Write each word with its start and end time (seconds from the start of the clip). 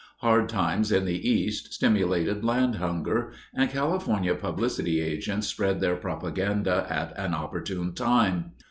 Hard 0.17 0.49
times 0.49 0.91
in 0.91 1.05
the 1.05 1.29
East 1.29 1.75
stimulated 1.75 2.43
land 2.43 2.77
hunger, 2.77 3.33
and 3.53 3.69
California 3.69 4.33
publicity 4.33 4.99
agents 4.99 5.45
spread 5.45 5.79
their 5.79 5.95
propaganda 5.95 6.87
at 6.89 7.15
an 7.23 7.35
opportune 7.35 7.93
time. 7.93 8.53